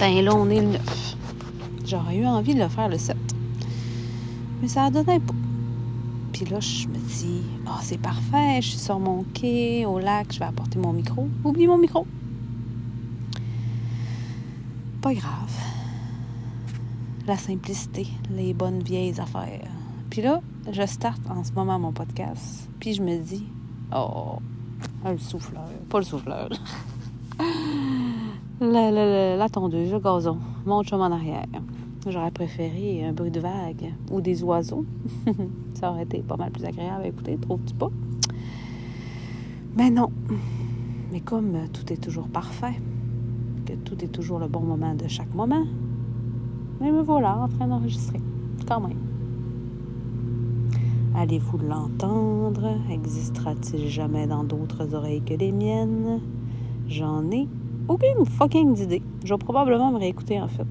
[0.00, 1.16] Là, on est le 9.
[1.84, 3.16] J'aurais eu envie de le faire le 7.
[4.62, 5.34] Mais ça donné pas.
[6.32, 10.32] Puis là, je me dis, oh, c'est parfait, je suis sur mon quai, au lac,
[10.32, 11.28] je vais apporter mon micro.
[11.44, 12.06] Oublie mon micro.
[15.02, 15.52] Pas grave.
[17.26, 19.68] La simplicité, les bonnes vieilles affaires.
[20.10, 20.40] Puis là,
[20.70, 22.68] je starte en ce moment mon podcast.
[22.78, 23.46] Puis je me dis,
[23.94, 24.38] oh,
[25.04, 26.50] le souffleur, pas le souffleur.
[28.60, 31.46] la, la, la, tondeuse, le gazon, mon chum en arrière.
[32.06, 34.84] J'aurais préféré un bruit de vague ou des oiseaux.
[35.74, 37.90] Ça aurait été pas mal plus agréable à écouter, trouves-tu pas?
[39.76, 40.10] Mais non.
[41.12, 42.80] Mais comme tout est toujours parfait,
[43.64, 45.64] que tout est toujours le bon moment de chaque moment,
[46.80, 48.20] mais me voilà en train d'enregistrer,
[48.66, 48.98] quand même.
[51.14, 52.76] Allez-vous l'entendre?
[52.90, 56.20] Existera-t-il jamais dans d'autres oreilles que les miennes?
[56.88, 57.48] J'en ai
[57.88, 59.02] aucune fucking idée.
[59.24, 60.66] Je vais probablement me réécouter en fait.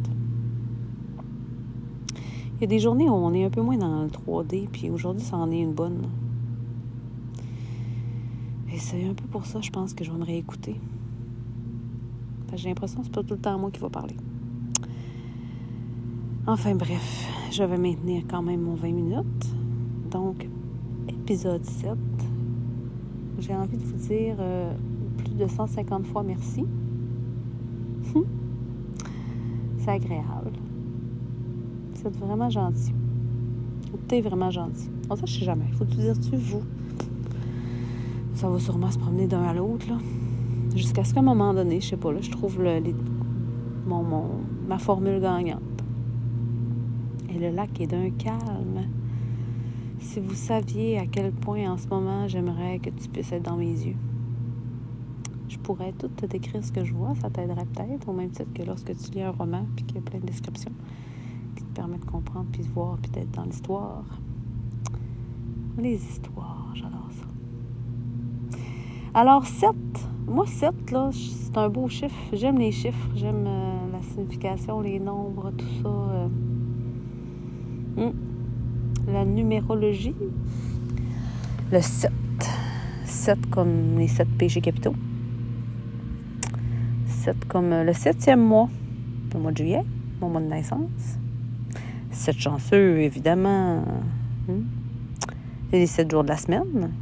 [2.56, 4.90] Il y a des journées où on est un peu moins dans le 3D, puis
[4.90, 6.08] aujourd'hui, ça en est une bonne.
[8.74, 10.80] Et c'est un peu pour ça, je pense, que je vais me réécouter.
[12.56, 14.16] J'ai l'impression que c'est pas tout le temps moi qui va parler.
[16.48, 19.56] Enfin bref, je vais maintenir quand même mon 20 minutes.
[20.10, 20.48] Donc,
[21.08, 21.92] épisode 7.
[23.40, 24.74] J'ai envie de vous dire euh,
[25.18, 26.66] plus de 150 fois merci.
[29.88, 30.52] C'est agréable.
[31.94, 32.92] C'est vraiment gentil.
[34.08, 34.90] T'es vraiment gentil.
[35.10, 35.68] En ça, je sais jamais.
[35.78, 36.62] Faut-tu dire-tu, vous?
[38.34, 39.98] Ça va sûrement se promener d'un à l'autre, là.
[40.76, 42.82] Jusqu'à ce qu'à un moment donné, je sais pas, là, je trouve le,
[43.88, 44.26] mon,
[44.68, 45.62] ma formule gagnante.
[47.30, 48.88] Et le lac est d'un calme.
[50.00, 53.58] Si vous saviez à quel point en ce moment j'aimerais que tu puisses être dans
[53.58, 53.96] mes yeux.
[55.68, 58.64] Pourrais tout te décrire ce que je vois, ça t'aiderait peut-être, au même titre que
[58.64, 60.72] lorsque tu lis un roman puis qu'il y a plein de descriptions
[61.78, 64.04] permet de comprendre, puis de voir, puis d'être dans l'histoire.
[65.78, 68.58] Les histoires, j'adore ça.
[69.14, 69.70] Alors, 7,
[70.28, 72.16] moi, 7, là, c'est un beau chiffre.
[72.34, 75.90] J'aime les chiffres, j'aime euh, la signification, les nombres, tout ça.
[75.90, 76.28] Euh.
[77.96, 78.14] Hmm.
[79.08, 80.16] La numérologie.
[81.72, 82.12] Le 7.
[83.06, 84.96] 7 comme les 7 péchés capitaux.
[87.28, 88.70] 7 comme le septième mois,
[89.34, 89.84] le mois de juillet,
[90.22, 91.18] mon mois de naissance.
[92.10, 93.84] Sept chanceux, évidemment.
[94.48, 94.62] Hmm?
[95.70, 96.94] C'est les sept jours de la semaine.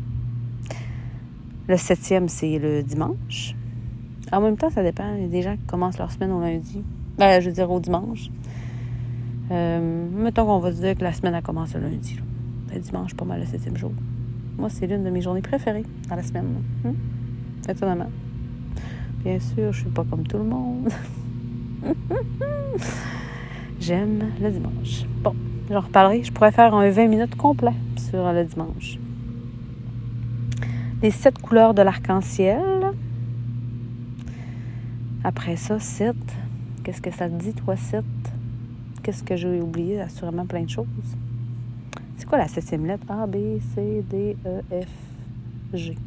[1.68, 3.54] Le septième, c'est le dimanche.
[4.32, 5.14] En même temps, ça dépend.
[5.16, 6.82] Il y a des gens qui commencent leur semaine au lundi.
[7.20, 8.32] Ben, je veux dire au dimanche.
[9.52, 12.18] Euh, mettons qu'on va se dire que la semaine a commencé le lundi.
[12.74, 13.92] Le dimanche, pas mal le septième jour.
[14.58, 16.64] Moi, c'est l'une de mes journées préférées dans la semaine.
[17.70, 18.10] Étonnamment.
[19.26, 20.88] Bien sûr, je suis pas comme tout le monde.
[23.80, 25.06] J'aime le dimanche.
[25.24, 25.34] Bon,
[25.68, 26.24] j'en reparlerai.
[26.24, 29.00] Je pourrais faire un 20 minutes complet sur le dimanche.
[31.02, 32.92] Les sept couleurs de l'arc-en-ciel.
[35.24, 36.16] Après ça, sept.
[36.84, 38.06] Qu'est-ce que ça te dit, toi, sept?
[39.02, 40.02] Qu'est-ce que j'ai oublié?
[40.02, 40.86] Assurément plein de choses.
[42.18, 43.08] C'est quoi la septième lettre?
[43.10, 45.98] A, B, C, D, E, F, G.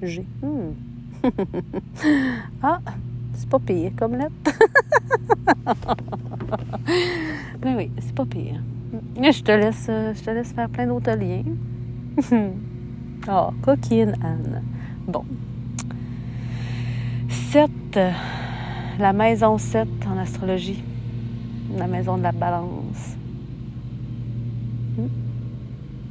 [0.00, 0.24] G.
[0.42, 0.74] Hmm.
[2.62, 2.80] ah,
[3.34, 4.32] c'est pas pire comme lettre.
[7.60, 8.60] ben oui, c'est pas pire.
[9.16, 11.44] Je te laisse, je te laisse faire plein d'autres liens.
[13.28, 14.62] oh, coquine Anne.
[15.06, 15.24] Bon.
[17.28, 17.70] 7.
[18.98, 20.82] La maison 7 en astrologie.
[21.76, 23.16] La maison de la balance.
[24.96, 25.08] Hmm.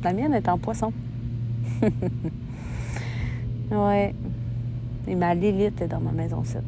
[0.03, 0.93] La mienne est en poisson.
[3.71, 4.15] ouais.
[5.07, 6.61] Et ma Lilith est dans ma maison 7.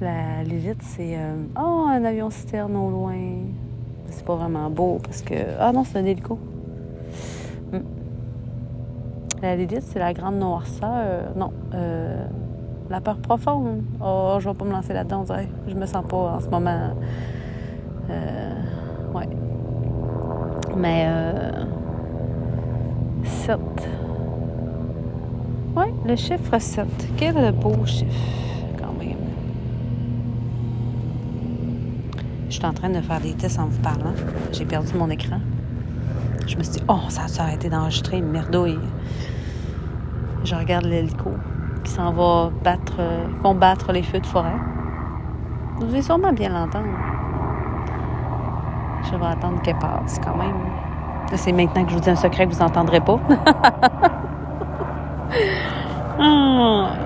[0.00, 3.14] La Lilith, c'est euh, oh, un avion citerne au loin.
[4.10, 5.34] C'est pas vraiment beau parce que.
[5.60, 6.38] Ah non, c'est un hélico.
[7.72, 7.78] Hmm.
[9.42, 11.36] La Lilith, c'est la grande noirceur.
[11.36, 11.52] non.
[11.74, 12.24] Euh,
[12.90, 13.82] la peur profonde.
[14.04, 15.24] Oh, je vais pas me lancer là-dedans.
[15.66, 16.90] Je me sens pas en ce moment.
[18.10, 18.54] Euh,
[19.14, 19.28] ouais.
[20.76, 21.06] Mais.
[21.06, 21.64] Euh,
[23.24, 23.58] 7.
[26.04, 26.86] Le chiffre 7.
[27.16, 28.42] Quel beau chiffre.
[32.52, 34.12] Je suis en train de faire des tests en vous parlant.
[34.52, 35.40] J'ai perdu mon écran.
[36.46, 38.78] Je me suis dit, oh, ça a arrêté d'enregistrer, merdouille.
[40.44, 41.30] Je regarde l'hélico
[41.82, 43.00] qui s'en va battre,
[43.42, 44.58] combattre les feux de forêt.
[45.76, 46.94] Vous devez sûrement bien l'entendre.
[49.10, 50.56] Je vais attendre qu'elle passe quand même.
[51.34, 53.18] C'est maintenant que je vous dis un secret que vous n'entendrez pas.
[56.22, 57.02] Mm.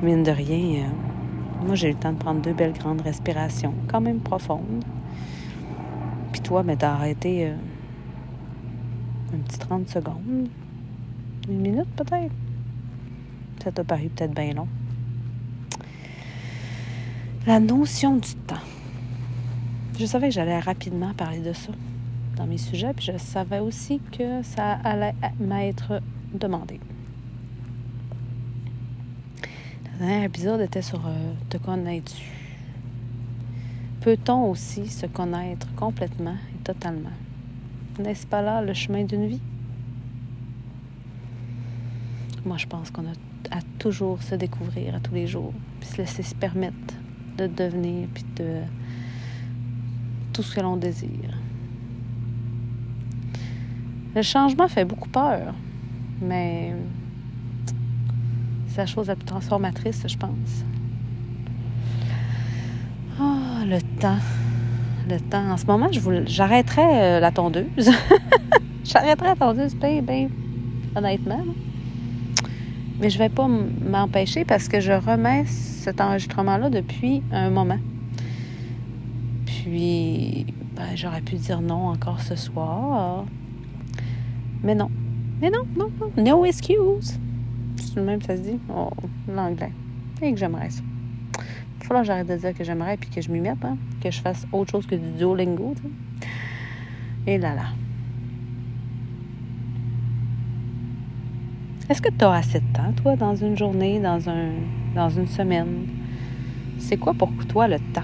[0.00, 3.74] Mine de rien, euh, moi j'ai eu le temps de prendre deux belles grandes respirations,
[3.88, 4.84] quand même profondes.
[6.32, 7.56] Puis toi, mais t'as arrêté euh,
[9.34, 10.48] un petit 30 secondes
[11.48, 12.32] une minute peut-être?
[13.62, 14.68] Ça t'a paru peut-être bien long.
[17.46, 18.56] La notion du temps.
[19.98, 21.72] Je savais que j'allais rapidement parler de ça
[22.36, 26.00] dans mes sujets, puis je savais aussi que ça allait m'être
[26.32, 26.78] demandé.
[30.00, 32.24] Le dernier épisode était sur euh, Te connais-tu?
[34.02, 37.10] Peut-on aussi se connaître complètement et totalement?
[37.98, 39.40] N'est-ce pas là le chemin d'une vie?
[42.48, 43.12] Moi, je pense qu'on a
[43.54, 46.94] à toujours se découvrir à tous les jours, puis se laisser se permettre
[47.36, 48.60] de devenir, puis de
[50.32, 51.36] tout ce que l'on désire.
[54.16, 55.52] Le changement fait beaucoup peur,
[56.22, 56.74] mais
[58.68, 60.64] c'est la chose la plus transformatrice, je pense.
[63.20, 64.24] Oh, le temps.
[65.06, 65.50] Le temps.
[65.50, 67.90] En ce moment, je j'arrêterais euh, la tondeuse.
[68.84, 70.30] j'arrêterais la tondeuse, bien, bien,
[70.96, 71.44] honnêtement.
[73.00, 77.78] Mais je vais pas m'empêcher parce que je remets cet enregistrement-là depuis un moment.
[79.46, 83.24] Puis, ben, j'aurais pu dire non encore ce soir.
[84.62, 84.90] Mais non.
[85.40, 86.22] Mais non, non, non.
[86.22, 87.18] No excuse.
[87.76, 88.58] C'est le même, ça se dit.
[88.68, 88.90] Oh,
[89.28, 89.72] l'anglais.
[90.20, 90.82] Et que j'aimerais ça.
[91.80, 93.76] Il faut que j'arrête de dire que j'aimerais puis que je m'y mette, hein?
[94.02, 95.74] que je fasse autre chose que du Duolingo.
[97.26, 97.66] Et là là.
[101.88, 104.50] Est-ce que tu as assez de temps, toi, dans une journée, dans, un,
[104.94, 105.86] dans une semaine?
[106.78, 108.02] C'est quoi pour toi le temps?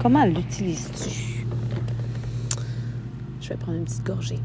[0.00, 1.46] Comment l'utilises-tu?
[3.40, 4.40] Je vais prendre une petite gorgée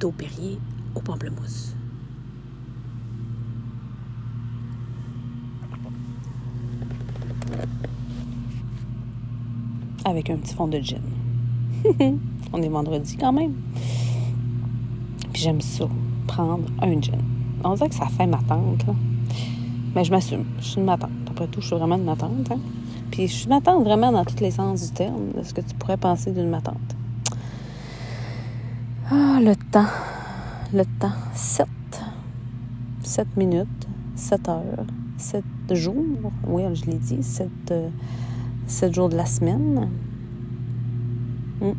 [0.00, 0.58] d'eau Perrier
[0.96, 1.76] au pamplemousse.
[10.04, 11.02] Avec un petit fond de gin.
[12.52, 13.54] On est vendredi quand même.
[15.32, 15.88] Puis j'aime ça,
[16.26, 17.31] prendre un gin.
[17.64, 18.84] On dirait que ça fait ma tante,
[19.94, 20.44] Mais je m'assume.
[20.58, 21.10] Je suis une matante.
[21.30, 22.50] Après tout, je suis vraiment une matante.
[22.50, 22.58] Hein.
[23.10, 25.60] Puis je suis une matante vraiment dans tous les sens du terme, de ce que
[25.60, 26.96] tu pourrais penser d'une matante.
[29.10, 29.86] Ah, le temps.
[30.72, 31.12] Le temps.
[31.34, 31.68] 7.
[33.02, 34.86] 7 minutes, 7 heures,
[35.18, 36.32] 7 jours.
[36.46, 37.48] Oui, je l'ai dit, 7,
[38.66, 39.88] 7 euh, jours de la semaine.
[41.60, 41.72] Hmm.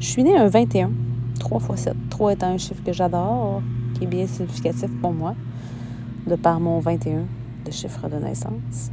[0.00, 0.90] Je suis née un 21.
[1.38, 1.94] 3 fois 7.
[2.10, 3.62] 3 étant un chiffre que j'adore
[4.06, 5.34] bien significatif pour moi,
[6.26, 7.24] de par mon 21
[7.64, 8.90] de chiffre de naissance.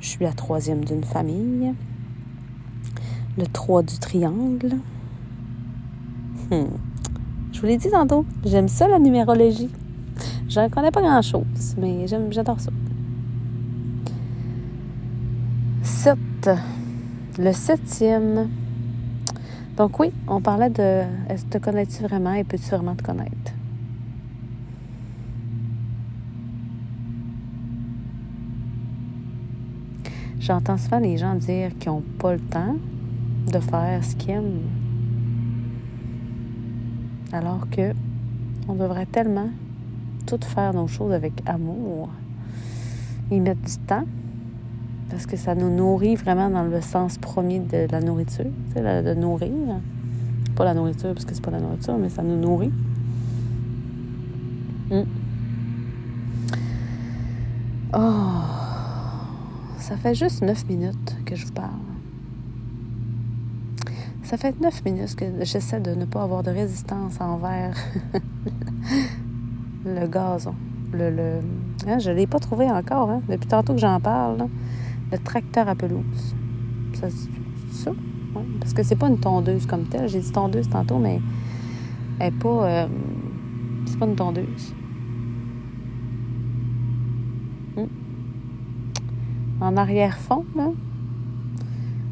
[0.00, 1.74] Je suis la troisième d'une famille.
[3.38, 4.76] Le 3 du triangle.
[6.50, 6.64] Hmm.
[7.52, 9.70] Je vous l'ai dit tantôt, j'aime ça la numérologie.
[10.48, 12.70] Je ne connais pas grand-chose, mais j'adore ça.
[15.82, 16.18] 7.
[17.38, 18.48] Le septième
[19.80, 23.54] donc oui, on parlait de est-ce que te connais-tu vraiment et peux-tu vraiment te connaître?
[30.38, 32.76] J'entends souvent les gens dire qu'ils n'ont pas le temps
[33.50, 34.68] de faire ce qu'ils aiment.
[37.32, 37.94] Alors que
[38.68, 39.48] on devrait tellement
[40.26, 42.10] tout faire nos choses avec amour.
[43.30, 44.04] Y mettre du temps
[45.10, 49.02] parce que ça nous nourrit vraiment dans le sens premier de la nourriture, tu sais,
[49.02, 49.50] de nourrir.
[50.54, 52.72] Pas la nourriture, parce que c'est pas la nourriture, mais ça nous nourrit.
[54.90, 55.02] Hmm.
[57.92, 58.42] Oh,
[59.78, 61.70] ça fait juste neuf minutes que je vous parle.
[64.22, 67.76] Ça fait neuf minutes que j'essaie de ne pas avoir de résistance envers
[69.84, 70.54] le gazon.
[70.92, 71.40] Le, le...
[71.88, 74.48] Hein, je ne l'ai pas trouvé encore, hein, depuis tantôt que j'en parle
[75.12, 76.34] le tracteur à pelouse.
[76.94, 77.08] Ça,
[77.72, 77.92] ça?
[78.60, 80.08] Parce que c'est pas une tondeuse comme telle.
[80.08, 81.20] J'ai dit tondeuse tantôt, mais
[82.18, 82.66] elle n'est pas.
[82.66, 82.86] Euh,
[83.86, 84.74] c'est pas une tondeuse.
[87.76, 87.86] Hmm.
[89.60, 90.70] En arrière-fond, là.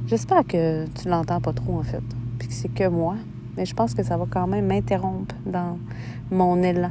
[0.06, 2.02] J'espère que tu l'entends pas trop, en fait.
[2.38, 3.16] Puis que c'est que moi.
[3.56, 5.78] Mais je pense que ça va quand même m'interrompre dans
[6.30, 6.90] mon élan.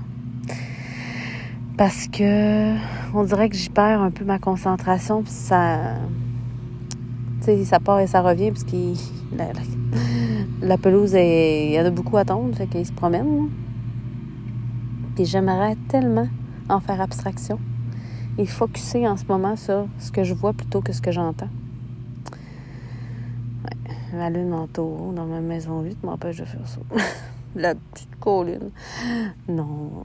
[1.77, 2.73] Parce que
[3.13, 5.95] on dirait que j'y perds un peu ma concentration, puis ça.
[7.43, 8.65] Tu ça part et ça revient, parce
[10.61, 13.49] la, pelouse, il y en a beaucoup à tondre, fait qu'il se promène.
[15.15, 16.27] Puis j'aimerais tellement
[16.67, 17.59] en faire abstraction
[18.37, 21.49] et focuser en ce moment sur ce que je vois plutôt que ce que j'entends.
[23.63, 26.79] Ouais, la lune en taureau dans ma maison 8 m'empêche de faire ça.
[27.55, 28.71] la petite colline.
[29.47, 30.03] Non,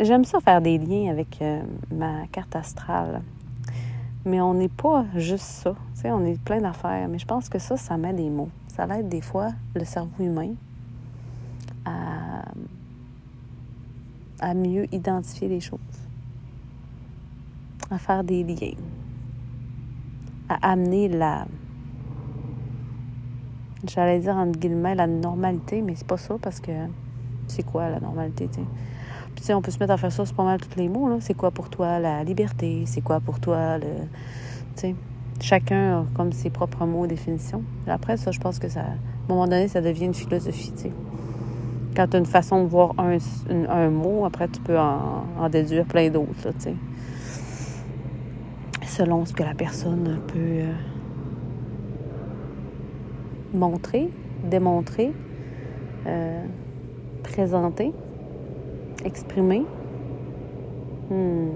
[0.00, 3.22] J'aime ça faire des liens avec euh, ma carte astrale.
[4.24, 5.74] Mais on n'est pas juste ça.
[6.04, 7.08] On est plein d'affaires.
[7.08, 8.50] Mais je pense que ça, ça met des mots.
[8.68, 10.50] Ça aide des fois le cerveau humain
[11.84, 12.44] à,
[14.40, 15.78] à mieux identifier les choses,
[17.90, 18.76] à faire des liens,
[20.48, 21.46] à amener la,
[23.84, 26.72] j'allais dire entre guillemets la normalité, mais c'est pas ça parce que
[27.46, 28.48] c'est quoi la normalité.
[29.38, 31.18] Puis on peut se mettre à faire ça, c'est pas mal tous les mots.
[31.20, 32.84] C'est quoi pour toi la liberté?
[32.86, 33.86] C'est quoi pour toi le.
[34.74, 34.94] Tu sais,
[35.40, 37.62] chacun a comme ses propres mots définitions.
[37.86, 38.80] Après, ça, je pense que ça.
[38.80, 38.96] À un
[39.28, 40.72] moment donné, ça devient une philosophie.
[41.94, 43.18] Quand tu as une façon de voir un,
[43.68, 46.48] un, mot, après, tu peux en, en déduire plein d'autres.
[48.86, 50.38] Selon ce que la personne peut.
[50.38, 50.72] Euh,
[53.52, 54.10] montrer,
[54.44, 55.12] démontrer,
[56.06, 56.44] euh,
[57.22, 57.92] présenter,
[59.04, 59.64] exprimer.
[61.10, 61.50] Hmm.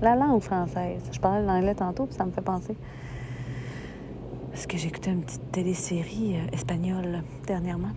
[0.00, 1.02] La langue française.
[1.12, 2.76] Je parlais de l'anglais tantôt, puis ça me fait penser.
[4.50, 7.92] Parce que j'écoutais une petite télésérie euh, espagnole dernièrement.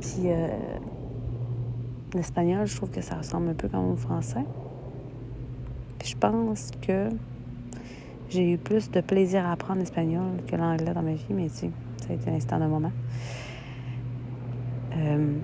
[0.00, 0.48] Puis euh,
[2.14, 4.44] l'espagnol, je trouve que ça ressemble un peu comme au français.
[5.98, 7.08] Puis je pense que
[8.28, 11.54] j'ai eu plus de plaisir à apprendre l'espagnol que l'anglais dans ma vie, mais tu
[11.56, 12.92] sais, ça a été l'instant d'un moment.
[14.96, 15.34] Euh,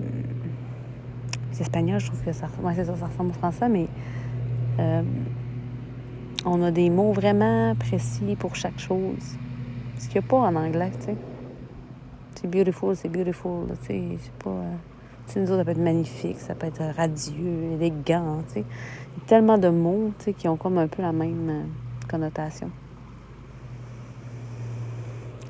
[1.59, 3.87] l'espagnol, je trouve que ça, ouais, ça, ça ressemble au français, mais
[4.79, 5.01] euh,
[6.45, 9.37] on a des mots vraiment précis pour chaque chose.
[9.97, 11.15] Ce qu'il n'y a pas en anglais, tu sais.
[12.35, 14.03] C'est beautiful, c'est beautiful, tu sais.
[14.21, 14.49] C'est pas.
[14.49, 14.73] Euh,
[15.27, 18.59] tu sais, nous autres, ça peut être magnifique, ça peut être radieux, élégant, tu sais.
[19.17, 21.49] Il y a tellement de mots, tu sais, qui ont comme un peu la même
[21.49, 21.63] euh,
[22.09, 22.69] connotation.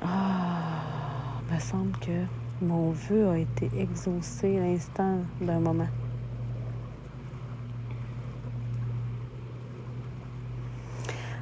[0.02, 2.10] Ah, il me semble que
[2.60, 5.88] mon vœu a été exaucé l'instant d'un moment.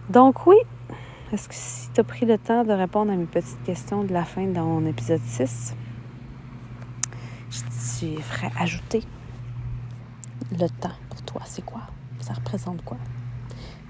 [0.09, 0.57] Donc oui,
[1.33, 4.13] est-ce que si tu as pris le temps de répondre à mes petites questions de
[4.13, 5.75] la fin dans mon épisode 6,
[7.51, 9.03] je ferais ajouter
[10.53, 11.43] le temps pour toi.
[11.45, 11.83] C'est quoi?
[12.21, 12.97] Ça représente quoi?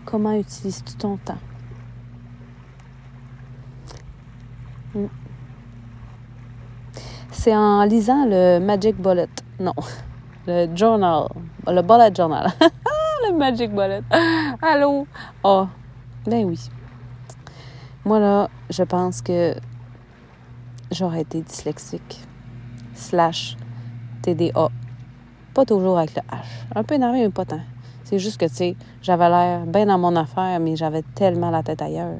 [0.05, 1.39] Comment utilises-tu ton temps?
[7.39, 9.29] C'est en lisant le Magic Bullet.
[9.61, 9.73] Non,
[10.49, 11.29] le journal.
[11.69, 12.51] Le bullet journal.
[13.29, 14.03] le Magic Bullet.
[14.61, 15.07] Allô?
[15.45, 15.67] Oh,
[16.27, 16.59] ben oui.
[18.05, 19.55] Moi, là, je pense que
[20.91, 22.21] j'aurais été dyslexique.
[22.95, 23.57] Slash
[24.23, 24.69] TDA.
[25.55, 26.43] Pas toujours avec le H.
[26.75, 27.61] Un peu énervé, mais pas tant.
[28.03, 31.63] C'est juste que, tu sais, j'avais l'air bien dans mon affaire, mais j'avais tellement la
[31.63, 32.19] tête ailleurs.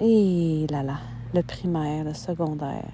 [0.00, 0.96] Et là là,
[1.32, 2.90] le primaire, le secondaire,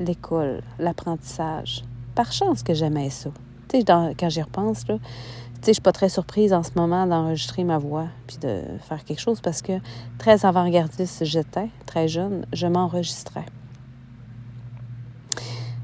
[0.00, 1.84] l'école, l'apprentissage.
[2.14, 3.30] Par chance que j'aimais ça.
[3.68, 6.70] Tu sais, quand j'y repense, là, tu sais, je suis pas très surprise en ce
[6.74, 9.74] moment d'enregistrer ma voix puis de faire quelque chose parce que
[10.18, 13.44] très avant-gardiste j'étais, très jeune, je m'enregistrais.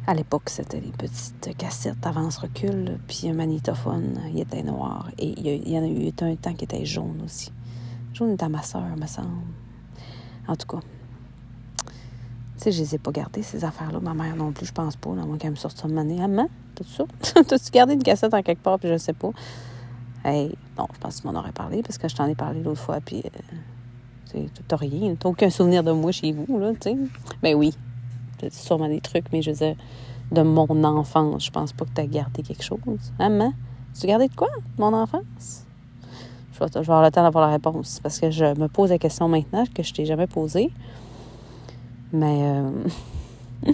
[0.08, 5.10] À l'époque, c'était des petites cassettes avance-recul, puis un magnétophone, il était noir.
[5.18, 7.52] Et il y en a eu un temps qui était jaune aussi.
[8.14, 9.28] Jaune était à ma soeur, me semble.
[10.46, 10.78] En tout cas,
[12.62, 14.00] sais, je les ai pas gardées, ces affaires-là.
[14.00, 15.10] Ma mère non plus, je pense pas.
[15.10, 16.04] Dans moins qu'elle me sorte ça de main.
[16.04, 17.04] Maman, tout ça?
[17.42, 19.30] T'as-tu gardé une cassette en quelque part, puis je sais pas?
[20.24, 22.80] Hey, non, je pense tu m'en aurais parlé, parce que je t'en ai parlé l'autre
[22.80, 23.22] fois, puis...
[23.24, 23.56] Euh,
[24.68, 26.96] t'as rien, t'as aucun souvenir de moi chez vous, là, tu sais.
[27.42, 27.74] Ben oui,
[28.50, 29.74] sûrement des trucs, mais je veux
[30.32, 32.78] de mon enfance, je pense pas que t'as gardé quelque chose.
[33.18, 33.52] Maman,
[33.98, 34.48] tu gardé de quoi,
[34.78, 35.64] mon enfance?
[36.52, 38.90] Je vais, je vais avoir le temps d'avoir la réponse, parce que je me pose
[38.90, 40.72] la question maintenant que je t'ai jamais posée.
[42.12, 42.70] Mais euh,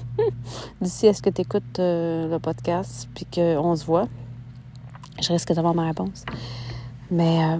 [0.81, 4.09] d'ici est ce que tu écoutes euh, le podcast puis qu'on se voit,
[5.21, 6.25] je risque d'avoir ma réponse.
[7.11, 7.59] Mais euh,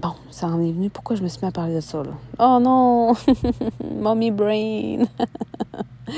[0.00, 0.90] bon, ça en est venu.
[0.90, 2.12] Pourquoi je me suis mis à parler de ça, là?
[2.38, 3.14] Oh non!
[4.00, 5.04] Mommy brain!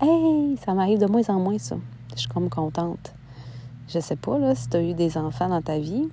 [0.00, 0.56] hey!
[0.64, 1.76] Ça m'arrive de moins en moins, ça.
[2.14, 3.12] Je suis comme contente.
[3.88, 6.08] Je sais pas, là, si tu as eu des enfants dans ta vie.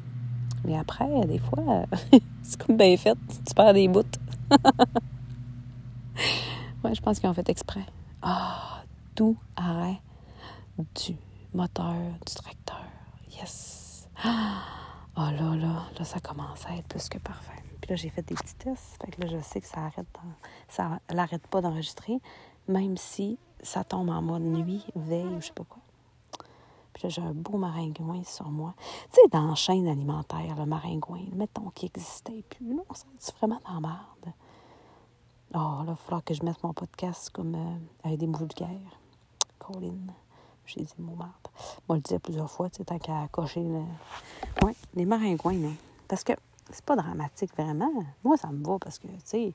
[0.64, 1.86] Mais après, des fois,
[2.42, 3.18] c'est comme bien fait.
[3.46, 4.04] Tu perds des bouts.
[6.94, 7.86] Je pense qu'ils ont fait exprès.
[8.22, 8.84] Ah,
[9.16, 10.02] tout arrêt
[10.78, 11.18] du
[11.54, 12.86] moteur du tracteur.
[13.32, 14.08] Yes!
[14.24, 14.62] Ah,
[15.18, 17.64] oh là, là, là, ça commence à être plus que parfait.
[17.82, 19.02] Puis là, j'ai fait des petits tests.
[19.04, 20.08] Fait que là, je sais que ça arrête
[20.68, 22.20] ça l'arrête pas d'enregistrer,
[22.68, 25.82] même si ça tombe en mode nuit, veille ou je sais pas quoi.
[26.94, 28.74] Puis là, j'ai un beau maringouin sur moi.
[29.12, 32.74] Tu sais, dans la chaîne alimentaire, le maringouin, mettons qu'il existait plus.
[32.74, 32.86] Non,
[33.18, 34.34] c'est vraiment dans merde.
[35.54, 38.40] Oh, là, il va falloir que je mette mon podcast comme euh, avec des mots
[38.40, 39.00] vulgaires.
[39.60, 39.96] Colin.
[40.66, 41.32] J'ai dit mots merde.
[41.88, 43.84] Moi, je le disais plusieurs fois, tu sais, tant qu'à cocher le...
[44.66, 45.70] Ouais, les maringouins, là.
[46.08, 46.34] Parce que
[46.72, 47.92] c'est pas dramatique vraiment.
[48.24, 49.54] Moi, ça me va parce que, tu sais,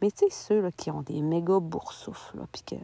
[0.00, 2.76] mais tu sais, ceux là, qui ont des méga boursoufles, puis que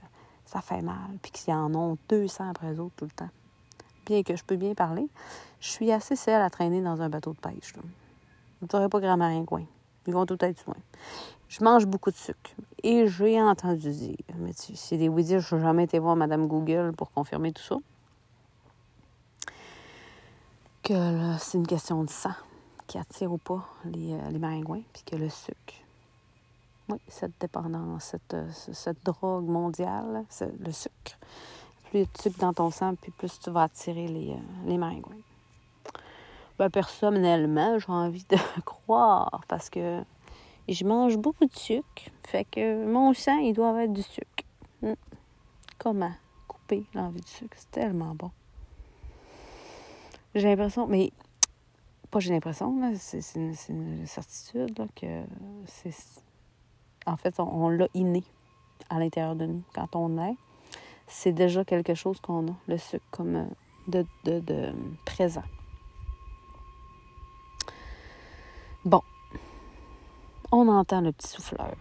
[0.44, 3.30] ça fait mal, puis qu'ils en ont 200 après eux autres tout le temps.
[4.06, 5.08] Bien que je peux bien parler,
[5.60, 7.74] je suis assez seule à traîner dans un bateau de pêche.
[7.76, 7.82] Là.
[8.72, 9.64] N'aurez pas grand rien coin.
[10.08, 10.74] Ils vont tout être soin.
[11.48, 12.50] Je mange beaucoup de sucre.
[12.82, 16.48] Et j'ai entendu dire, mais c'est des oui dire, je n'ai jamais été voir Madame
[16.48, 17.76] Google pour confirmer tout ça,
[20.82, 20.94] que
[21.38, 22.32] c'est une question de sang
[22.86, 25.74] qui attire ou pas les, euh, les maringouins, puis que le sucre,
[26.88, 31.18] oui, cette dépendance, cette, euh, cette drogue mondiale, le sucre.
[31.90, 34.30] Plus il y a de sucre dans ton sang, puis plus tu vas attirer les,
[34.30, 35.16] euh, les maringouins.
[36.66, 40.02] Personnellement, j'ai envie de croire parce que
[40.68, 42.10] je mange beaucoup de sucre.
[42.26, 44.44] Fait que mon sang, il doit avoir du sucre.
[44.82, 44.94] Hmm.
[45.78, 46.12] Comment
[46.48, 47.56] couper l'envie de sucre?
[47.56, 48.32] C'est tellement bon.
[50.34, 51.12] J'ai l'impression, mais
[52.10, 53.54] pas j'ai l'impression, c'est une,
[54.06, 55.22] certitude que
[55.66, 55.94] c'est.
[57.06, 58.24] En fait, on, l'a inné
[58.90, 59.62] à l'intérieur de nous.
[59.74, 60.36] Quand on est,
[61.06, 63.48] c'est déjà quelque chose qu'on a, le sucre comme
[63.88, 64.72] euh, de
[65.04, 65.44] présent.
[68.88, 69.02] Bon,
[70.50, 71.76] on entend le petit souffleur.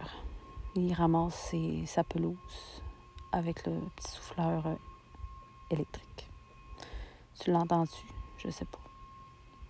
[0.74, 1.54] Il ramasse
[1.86, 2.82] sa pelouse
[3.32, 4.74] avec le petit souffleur euh,
[5.70, 6.28] électrique.
[7.40, 8.04] Tu l'entends-tu?
[8.36, 8.80] Je sais pas.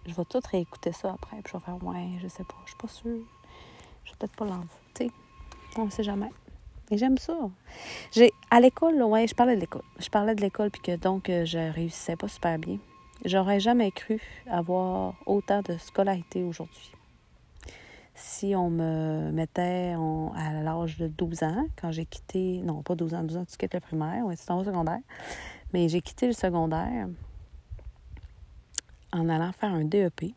[0.05, 2.71] Je vais tout réécouter ça après, puis je vais faire, ouais, je sais pas, je
[2.71, 3.25] suis pas sûre.
[4.05, 4.67] Je vais peut-être pas l'entendre.
[4.97, 5.13] Tu sais,
[5.77, 6.33] on ne sait jamais.
[6.91, 7.39] Et j'aime ça.
[8.11, 9.85] J'ai, à l'école, ouais, je parlais de l'école.
[10.01, 12.79] Je parlais de l'école, puis que donc, euh, je réussissais pas super bien.
[13.25, 16.98] J'aurais jamais cru avoir autant de scolarité aujourd'hui
[18.19, 19.95] si on me mettait
[20.37, 23.57] à l'âge de 12 ans, quand j'ai quitté, non pas 12 ans, 12 ans, tu
[23.57, 25.01] quittes le primaire, on était en secondaire,
[25.73, 27.09] mais j'ai quitté le secondaire
[29.13, 30.35] en allant faire un DEP,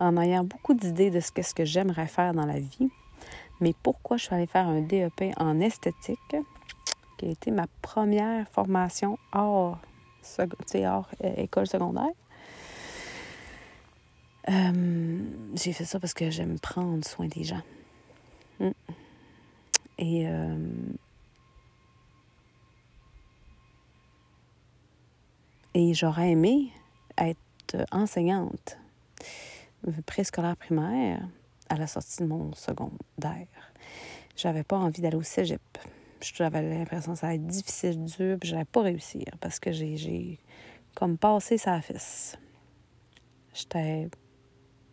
[0.00, 2.90] en ayant beaucoup d'idées de ce qu'est-ce que j'aimerais faire dans la vie,
[3.60, 6.36] mais pourquoi je suis allée faire un DEP en esthétique,
[7.18, 9.78] qui a été ma première formation hors,
[10.74, 12.10] hors euh, école secondaire?
[14.48, 15.18] Euh,
[15.54, 17.62] j'ai fait ça parce que j'aime prendre soin des gens.
[18.60, 18.70] Mm.
[19.98, 20.56] Et euh,
[25.74, 26.70] et j'aurais aimé
[27.18, 27.38] être
[27.90, 28.78] enseignante
[30.06, 31.26] préscolaire primaire
[31.68, 33.46] à la sortie de mon secondaire.
[34.36, 35.60] J'avais pas envie d'aller au cégep.
[36.20, 40.38] J'avais l'impression que ça allait être difficile, dur, puis j'allais pas réussir parce que j'ai
[40.94, 42.38] comme passé sa fesse.
[43.52, 44.08] J'étais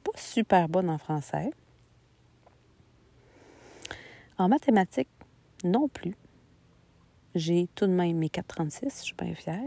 [0.04, 1.52] pas super bonne en français.
[4.38, 5.10] En mathématiques,
[5.63, 6.16] non plus.
[7.36, 9.62] J'ai tout de même mes 4,36, je suis bien fière.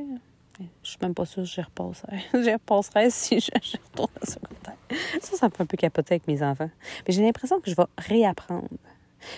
[0.83, 2.19] Je suis même pas sûre que j'y repasserai.
[2.43, 4.77] j'y repasserai si je, retourne au secondaire.
[5.21, 6.71] Ça, ça me fait un peu capoter avec mes enfants.
[7.07, 8.69] Mais j'ai l'impression que je vais réapprendre.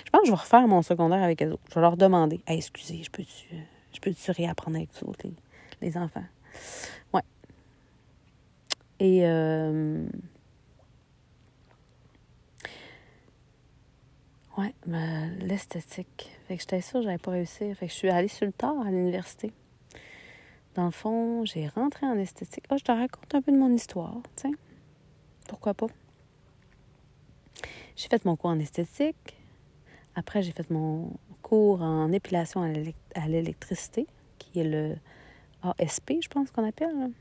[0.05, 1.63] Je pense que je vais refaire mon secondaire avec eux autres.
[1.71, 3.57] Je vais leur demander excusez, je peux-tu
[3.93, 5.27] je peux réapprendre avec vous autres,
[5.81, 6.25] les, enfants?
[7.13, 7.23] Ouais.
[9.01, 10.07] Et euh,
[14.59, 14.75] Oui,
[15.39, 16.37] l'esthétique.
[16.49, 17.77] Fait que j'étais sûre que j'allais pas réussir.
[17.77, 19.53] Fait que je suis allée sur le tard à l'université.
[20.75, 22.65] Dans le fond, j'ai rentré en esthétique.
[22.69, 24.51] Ah, je te raconte un peu de mon histoire, tiens.
[25.47, 25.87] Pourquoi pas?
[27.95, 29.37] J'ai fait mon cours en esthétique.
[30.17, 32.63] Après, j'ai fait mon cours en épilation
[33.15, 34.09] à l'électricité,
[34.41, 34.97] qui est le
[35.63, 37.13] ASP, je pense qu'on appelle.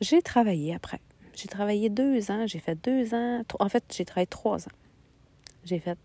[0.00, 1.00] J'ai travaillé après.
[1.34, 2.46] J'ai travaillé deux ans.
[2.46, 3.42] J'ai fait deux ans.
[3.58, 4.72] En fait, j'ai travaillé trois ans
[5.64, 5.98] j'ai fait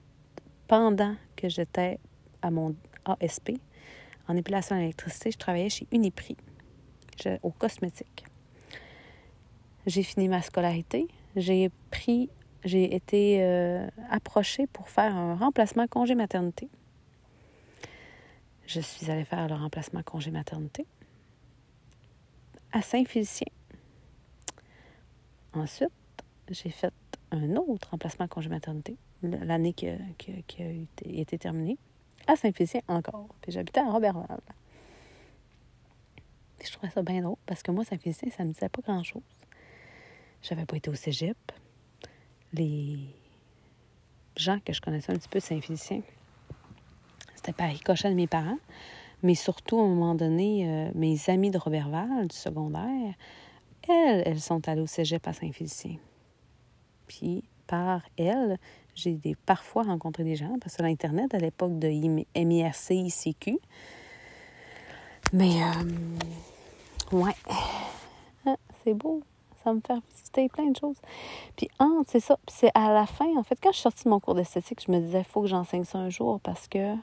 [0.67, 2.00] pendant que j'étais
[2.41, 3.52] à mon ASP
[4.28, 5.32] en épilation à l'électricité.
[5.32, 6.38] Je travaillais chez Uniprix,
[7.41, 8.26] au cosmétique.
[9.86, 11.08] J'ai fini ma scolarité.
[11.36, 12.30] J'ai pris,
[12.65, 16.70] j'ai été euh, approchée pour faire un remplacement congé maternité.
[18.65, 20.86] Je suis allée faire le remplacement congé maternité
[22.74, 23.48] à Saint-Félicien.
[25.54, 25.89] Ensuite,
[26.50, 26.93] j'ai fait
[27.32, 29.97] un autre remplacement congé maternité l'année qui, a
[31.06, 31.77] été, terminée,
[32.27, 33.27] à Saint-Félicien encore.
[33.41, 34.39] Puis j'habitais à Robertval.
[36.63, 39.21] je trouvais ça bien drôle parce que moi, Saint-Félicien, ça ne me disait pas grand-chose.
[40.41, 41.38] J'avais pas été au cégep.
[42.53, 42.99] Les
[44.36, 46.01] gens que je connaissais un petit peu de Saint-Félicien,
[47.36, 48.60] c'était Paris Cochin de mes parents.
[49.23, 53.15] Mais surtout, à un moment donné, euh, mes amis de Robertval, du secondaire,
[53.89, 55.97] elles, elles sont allées au cégep à Saint-Félicien.
[57.08, 58.58] Puis, par elles,
[58.97, 63.60] j'ai parfois rencontré des gens, parce que l'Internet, à l'époque de MIRC, ICQ.
[65.33, 67.36] Mais, euh, ouais,
[68.45, 69.21] ah, c'est beau.
[69.63, 70.97] ça me fait visiter plein de choses.
[71.55, 72.38] Puis, entre, c'est ça.
[72.45, 74.81] Puis c'est à la fin, en fait, quand je suis sortie de mon cours d'esthétique,
[74.86, 76.95] je me disais, il faut que j'enseigne ça un jour parce que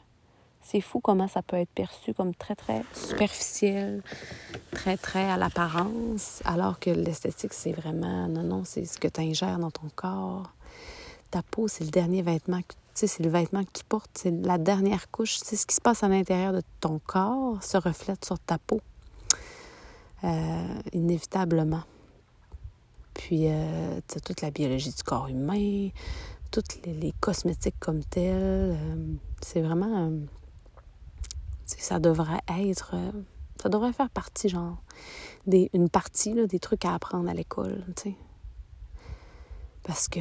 [0.62, 4.02] c'est fou comment ça peut être perçu comme très, très superficiel,
[4.70, 9.20] très, très à l'apparence, alors que l'esthétique, c'est vraiment, non, non, c'est ce que tu
[9.20, 10.50] ingères dans ton corps.
[11.34, 14.56] Ta peau, c'est le dernier vêtement que c'est le vêtement que tu portes, c'est la
[14.56, 15.38] dernière couche.
[15.42, 18.80] C'est ce qui se passe à l'intérieur de ton corps se reflète sur ta peau,
[20.22, 21.82] euh, inévitablement.
[23.14, 25.88] Puis, euh, toute la biologie du corps humain,
[26.52, 28.36] toutes les, cosmétiques comme tels.
[28.36, 28.96] Euh,
[29.42, 30.12] c'est vraiment
[31.66, 32.92] ça devrait être.
[32.94, 33.10] Euh,
[33.60, 34.76] ça devrait faire partie, genre,
[35.48, 38.14] des, une partie des trucs à apprendre à l'école, tu sais.
[39.84, 40.20] Parce que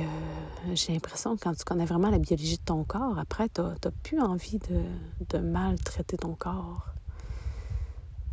[0.73, 3.91] j'ai l'impression que quand tu connais vraiment la biologie de ton corps, après, tu n'as
[4.03, 4.83] plus envie de,
[5.29, 6.87] de maltraiter ton corps.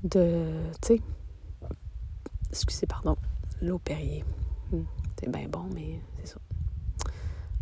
[0.02, 0.64] De.
[0.82, 1.02] Tu sais.
[2.50, 3.16] Excusez, pardon.
[3.62, 4.24] L'eau Perrier.
[4.72, 4.82] Hmm,
[5.18, 6.40] c'est bien bon, mais c'est ça.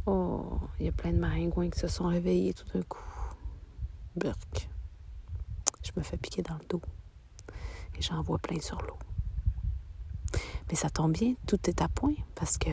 [0.07, 3.05] Oh, il y a plein de maringouins qui se sont réveillés tout d'un coup.
[4.17, 4.69] Burk
[5.89, 6.83] je me fais piquer dans le dos.
[7.97, 8.99] Et j'en vois plein sur l'eau.
[10.69, 12.71] Mais ça tombe bien, tout est à point parce que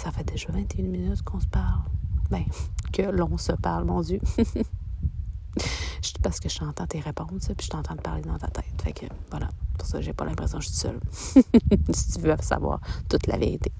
[0.00, 1.82] ça fait déjà 21 minutes qu'on se parle.
[2.30, 2.44] Ben,
[2.90, 4.18] que l'on se parle, mon Dieu.
[6.22, 8.80] parce que je t'entends tes réponses, puis je t'entends te parler dans ta tête.
[8.82, 11.00] Fait que voilà, pour ça, j'ai pas l'impression que je suis seule.
[11.92, 13.72] si tu veux savoir toute la vérité.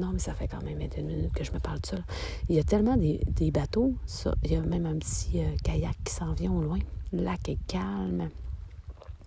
[0.00, 1.98] Non, mais ça fait quand même 21 minutes que je me parle de ça.
[2.48, 4.34] Il y a tellement des, bateaux, ça.
[4.42, 6.78] Il y a même un petit euh, kayak qui s'en vient au loin.
[7.12, 8.30] Le lac est calme.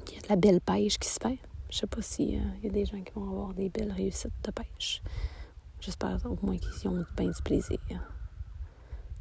[0.07, 1.38] Il y a de la belle pêche qui se fait.
[1.69, 4.34] Je sais pas s'il euh, y a des gens qui vont avoir des belles réussites
[4.43, 5.01] de pêche.
[5.82, 7.80] J'espère au moins qu'ils ont bien du plaisir.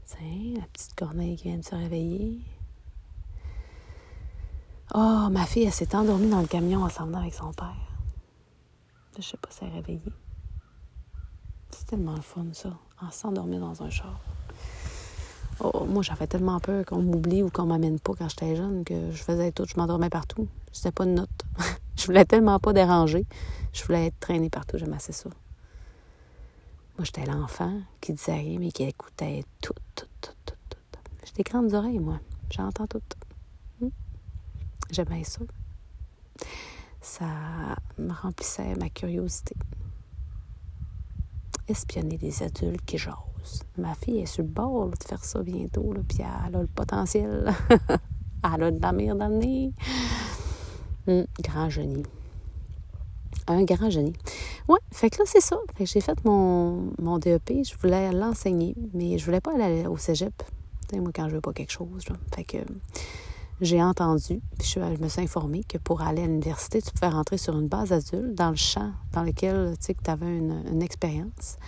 [0.04, 2.38] Tiens, la petite corneille qui vient de se réveiller.
[4.94, 7.74] Oh, ma fille, elle s'est endormie dans le camion en s'en avec son père.
[9.16, 10.12] Je sais pas si elle est réveillée.
[11.70, 14.20] C'est tellement le fun, ça, en s'endormir dans un char.
[15.60, 19.12] Oh, moi, j'avais tellement peur qu'on m'oublie ou qu'on m'amène pas quand j'étais jeune que
[19.12, 20.46] je faisais tout, je m'endormais partout.
[20.74, 21.30] Je pas de note.
[21.96, 23.24] je voulais tellement pas déranger.
[23.72, 25.30] Je voulais être traînée partout, j'aimais assez ça.
[27.00, 31.00] Moi, j'étais l'enfant qui disait rien, mais qui écoutait tout, tout, tout, tout, tout.
[31.24, 32.20] J'ai des grandes oreilles, moi.
[32.50, 33.00] J'entends tout.
[33.80, 33.88] Hmm?
[34.90, 35.40] J'aimais ça.
[37.00, 37.24] Ça
[37.96, 39.56] me remplissait ma curiosité.
[41.68, 43.64] Espionner des adultes qui jasent.
[43.78, 47.50] Ma fille est sur le bord de faire ça bientôt, puis elle a le potentiel.
[48.44, 49.40] elle a de l'avenir dans
[51.06, 52.04] le grand génie.
[53.46, 54.12] Un grand génie.
[54.70, 55.56] Ouais, fait que là, c'est ça.
[55.76, 57.64] Fait que j'ai fait mon, mon DEP.
[57.64, 60.32] Je voulais l'enseigner, mais je voulais pas aller au cégep.
[60.94, 62.04] moi, quand je veux pas quelque chose.
[62.32, 62.58] Fait que
[63.60, 67.36] j'ai entendu, puis je, me suis informée que pour aller à l'université, tu pouvais rentrer
[67.36, 71.58] sur une base adulte dans le champ dans lequel tu avais une, une expérience.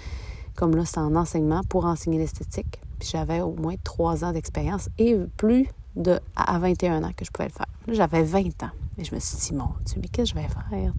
[0.55, 2.81] Comme là, c'est en enseignement pour enseigner l'esthétique.
[3.01, 7.31] Puis j'avais au moins trois ans d'expérience et plus de à 21 ans que je
[7.31, 7.67] pouvais le faire.
[7.89, 8.71] J'avais 20 ans.
[8.99, 10.93] Et je me suis dit, mon Dieu, mais qu'est-ce que je vais faire?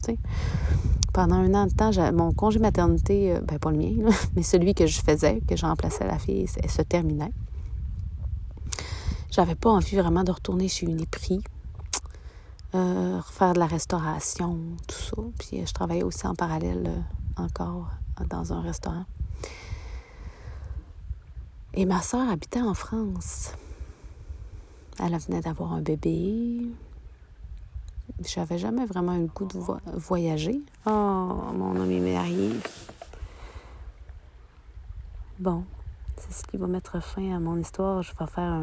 [1.14, 4.74] Pendant un an de temps, mon congé maternité, euh, ben pas le mien, mais celui
[4.74, 7.32] que je faisais, que j'emplaçais la fille, elle se terminait.
[9.30, 11.42] J'avais pas envie vraiment de retourner chez Uniprix,
[12.74, 15.22] euh, refaire de la restauration, tout ça.
[15.38, 16.90] Puis euh, je travaillais aussi en parallèle
[17.38, 17.92] encore
[18.30, 19.06] dans un restaurant.
[21.76, 23.54] Et ma soeur habitait en France.
[25.00, 26.68] Elle venait d'avoir un bébé.
[28.26, 29.60] J'avais jamais vraiment eu le goût de
[29.98, 30.62] voyager.
[30.86, 32.52] Oh, mon ami marié.
[35.40, 35.64] Bon,
[36.18, 38.02] c'est ce qui va mettre fin à mon histoire.
[38.04, 38.62] Je vais faire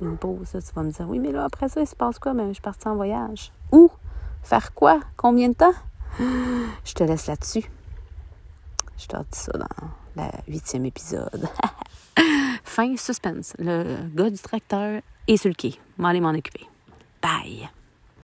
[0.00, 0.50] une pause.
[0.52, 2.32] Tu vas me dire, oui, mais là, après ça, il se passe quoi?
[2.32, 3.52] Ben, je suis partie en voyage.
[3.72, 3.90] Où?
[4.42, 5.00] Faire quoi?
[5.16, 5.74] Combien de temps?
[6.18, 7.70] Je te laisse là-dessus.
[8.96, 9.86] Je te dis ça dans
[10.16, 11.48] le huitième épisode.
[12.66, 13.54] fin suspense.
[13.58, 15.74] Le gars du tracteur est sur le quai.
[16.08, 16.66] aller m'en occuper.
[17.22, 17.68] Bye!